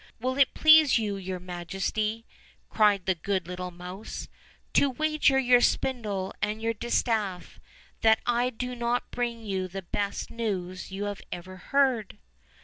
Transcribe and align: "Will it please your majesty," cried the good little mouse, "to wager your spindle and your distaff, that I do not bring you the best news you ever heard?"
"Will 0.19 0.35
it 0.39 0.55
please 0.55 0.97
your 0.97 1.39
majesty," 1.39 2.25
cried 2.69 3.05
the 3.05 3.13
good 3.13 3.47
little 3.47 3.69
mouse, 3.69 4.29
"to 4.73 4.89
wager 4.89 5.37
your 5.37 5.61
spindle 5.61 6.33
and 6.41 6.59
your 6.59 6.73
distaff, 6.73 7.59
that 8.01 8.19
I 8.25 8.49
do 8.49 8.73
not 8.75 9.11
bring 9.11 9.43
you 9.45 9.67
the 9.67 9.83
best 9.83 10.31
news 10.31 10.91
you 10.91 11.13
ever 11.31 11.55
heard?" 11.57 12.17